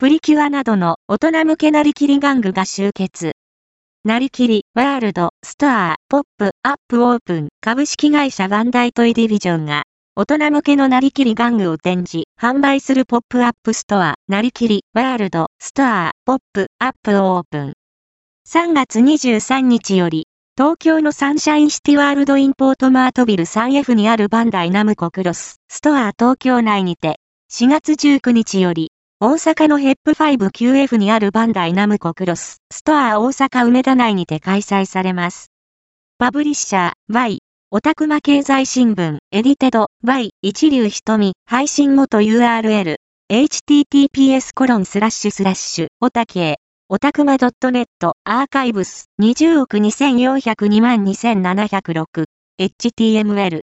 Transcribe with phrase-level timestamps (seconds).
[0.00, 3.32] プリキュアなどの大人向けなりきり玩具が集結。
[4.04, 9.82] なりきり、 World、Store、Pop、Up オープン、株式会社バンダイトイディビジョンが、
[10.14, 17.72] 大人向けのなりきり玩具を展示、販売するポップアップストア、なりきり、 World、Store、Pop、Up オープン。
[18.48, 27.16] 3月23日より、東京のサンシャインシティワールドインポートマートビル 3F にあるバンダイナムコクロス、ストア東京内にて、
[27.50, 35.50] 4月19日より、大阪のヘップ 5QF にあるバンダイナムコクロス、ストア大阪梅田内にて開催されます。
[36.18, 37.40] パブリッシャー、Y、
[37.72, 42.98] オタクマ経済新聞、エディテド、Y、一流瞳、配信元 URL、
[43.28, 47.86] https コロンスラッシュスラッシュ、オタケオタクマ .net、
[48.22, 52.26] アーカイブス、20億2402万2706、
[52.60, 53.56] HTML